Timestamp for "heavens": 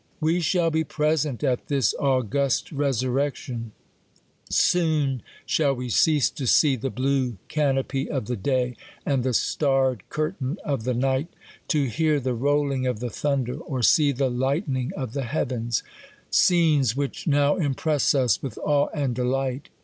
15.25-15.83